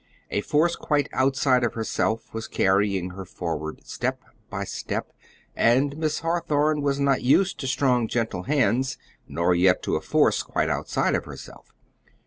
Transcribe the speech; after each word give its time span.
A 0.31 0.41
force 0.41 0.75
quite 0.75 1.07
outside 1.13 1.63
of 1.63 1.75
herself 1.75 2.33
was 2.33 2.47
carrying 2.47 3.11
her 3.11 3.23
forward 3.23 3.85
step 3.85 4.23
by 4.49 4.63
step 4.63 5.13
and 5.55 5.95
Miss 5.95 6.21
Hawthorn 6.21 6.81
was 6.81 6.99
not 6.99 7.21
used 7.21 7.59
to 7.59 7.67
strong, 7.67 8.07
gentle 8.07 8.45
hands, 8.49 8.97
nor 9.27 9.53
yet 9.53 9.83
to 9.83 9.95
a 9.97 10.01
force 10.01 10.41
quite 10.41 10.71
outside 10.71 11.13
of 11.13 11.25
herself. 11.25 11.75